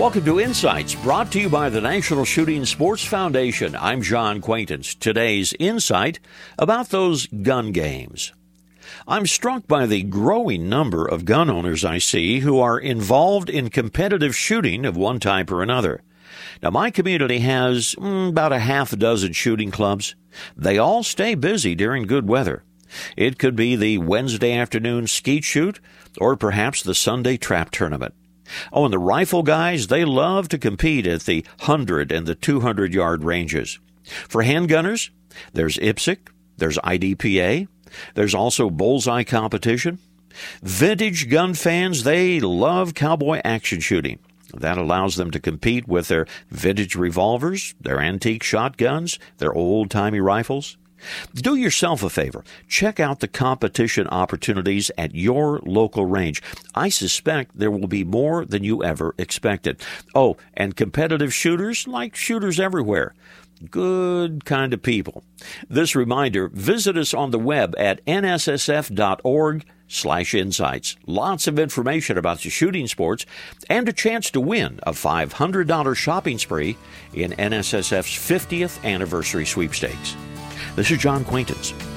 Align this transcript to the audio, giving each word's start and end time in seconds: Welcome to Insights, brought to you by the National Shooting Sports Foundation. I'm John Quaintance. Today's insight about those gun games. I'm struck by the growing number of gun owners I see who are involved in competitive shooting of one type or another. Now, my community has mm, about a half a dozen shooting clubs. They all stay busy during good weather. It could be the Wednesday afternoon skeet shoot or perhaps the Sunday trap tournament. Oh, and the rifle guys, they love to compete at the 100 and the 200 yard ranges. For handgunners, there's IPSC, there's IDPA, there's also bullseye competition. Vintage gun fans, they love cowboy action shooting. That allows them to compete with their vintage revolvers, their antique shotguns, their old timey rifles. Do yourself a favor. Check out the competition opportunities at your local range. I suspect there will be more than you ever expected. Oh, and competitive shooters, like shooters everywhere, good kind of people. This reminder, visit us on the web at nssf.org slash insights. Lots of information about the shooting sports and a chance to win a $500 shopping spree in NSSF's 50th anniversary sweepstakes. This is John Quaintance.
Welcome 0.00 0.24
to 0.24 0.40
Insights, 0.40 0.94
brought 0.94 1.30
to 1.32 1.40
you 1.40 1.50
by 1.50 1.68
the 1.68 1.82
National 1.82 2.24
Shooting 2.24 2.64
Sports 2.64 3.04
Foundation. 3.04 3.76
I'm 3.76 4.00
John 4.00 4.40
Quaintance. 4.40 4.94
Today's 4.94 5.52
insight 5.60 6.20
about 6.58 6.88
those 6.88 7.26
gun 7.26 7.70
games. 7.70 8.32
I'm 9.06 9.26
struck 9.26 9.66
by 9.66 9.84
the 9.84 10.02
growing 10.02 10.70
number 10.70 11.04
of 11.04 11.26
gun 11.26 11.50
owners 11.50 11.84
I 11.84 11.98
see 11.98 12.38
who 12.40 12.58
are 12.58 12.78
involved 12.78 13.50
in 13.50 13.68
competitive 13.68 14.34
shooting 14.34 14.86
of 14.86 14.96
one 14.96 15.20
type 15.20 15.50
or 15.50 15.62
another. 15.62 16.00
Now, 16.62 16.70
my 16.70 16.90
community 16.90 17.40
has 17.40 17.94
mm, 17.98 18.30
about 18.30 18.54
a 18.54 18.58
half 18.58 18.94
a 18.94 18.96
dozen 18.96 19.34
shooting 19.34 19.70
clubs. 19.70 20.14
They 20.56 20.78
all 20.78 21.02
stay 21.02 21.34
busy 21.34 21.74
during 21.74 22.04
good 22.04 22.26
weather. 22.26 22.64
It 23.18 23.38
could 23.38 23.54
be 23.54 23.76
the 23.76 23.98
Wednesday 23.98 24.54
afternoon 24.54 25.08
skeet 25.08 25.44
shoot 25.44 25.78
or 26.18 26.36
perhaps 26.36 26.82
the 26.82 26.94
Sunday 26.94 27.36
trap 27.36 27.70
tournament. 27.70 28.14
Oh, 28.72 28.84
and 28.84 28.92
the 28.92 28.98
rifle 28.98 29.42
guys, 29.42 29.86
they 29.86 30.04
love 30.04 30.48
to 30.48 30.58
compete 30.58 31.06
at 31.06 31.22
the 31.22 31.44
100 31.60 32.12
and 32.12 32.26
the 32.26 32.34
200 32.34 32.94
yard 32.94 33.24
ranges. 33.24 33.78
For 34.28 34.42
handgunners, 34.42 35.10
there's 35.52 35.76
IPSC, 35.78 36.18
there's 36.56 36.78
IDPA, 36.78 37.68
there's 38.14 38.34
also 38.34 38.70
bullseye 38.70 39.24
competition. 39.24 39.98
Vintage 40.62 41.28
gun 41.28 41.54
fans, 41.54 42.04
they 42.04 42.40
love 42.40 42.94
cowboy 42.94 43.40
action 43.44 43.80
shooting. 43.80 44.18
That 44.54 44.78
allows 44.78 45.16
them 45.16 45.30
to 45.30 45.40
compete 45.40 45.86
with 45.86 46.08
their 46.08 46.26
vintage 46.50 46.96
revolvers, 46.96 47.74
their 47.80 48.00
antique 48.00 48.42
shotguns, 48.42 49.18
their 49.38 49.52
old 49.52 49.90
timey 49.90 50.20
rifles. 50.20 50.76
Do 51.34 51.56
yourself 51.56 52.02
a 52.02 52.10
favor. 52.10 52.44
Check 52.68 53.00
out 53.00 53.20
the 53.20 53.28
competition 53.28 54.06
opportunities 54.08 54.90
at 54.98 55.14
your 55.14 55.60
local 55.64 56.06
range. 56.06 56.42
I 56.74 56.88
suspect 56.88 57.58
there 57.58 57.70
will 57.70 57.88
be 57.88 58.04
more 58.04 58.44
than 58.44 58.64
you 58.64 58.82
ever 58.82 59.14
expected. 59.18 59.80
Oh, 60.14 60.36
and 60.54 60.76
competitive 60.76 61.32
shooters, 61.32 61.86
like 61.86 62.14
shooters 62.14 62.60
everywhere, 62.60 63.14
good 63.70 64.44
kind 64.44 64.72
of 64.72 64.82
people. 64.82 65.24
This 65.68 65.94
reminder, 65.94 66.48
visit 66.48 66.96
us 66.96 67.12
on 67.12 67.30
the 67.30 67.38
web 67.38 67.74
at 67.78 68.04
nssf.org 68.06 69.64
slash 69.88 70.34
insights. 70.34 70.96
Lots 71.06 71.46
of 71.46 71.58
information 71.58 72.16
about 72.16 72.40
the 72.40 72.50
shooting 72.50 72.86
sports 72.86 73.26
and 73.68 73.88
a 73.88 73.92
chance 73.92 74.30
to 74.30 74.40
win 74.40 74.80
a 74.84 74.92
$500 74.92 75.96
shopping 75.96 76.38
spree 76.38 76.76
in 77.12 77.32
NSSF's 77.32 78.16
50th 78.16 78.82
anniversary 78.84 79.44
sweepstakes. 79.44 80.16
This 80.80 80.92
is 80.92 80.96
John 80.96 81.26
Quaintance. 81.26 81.89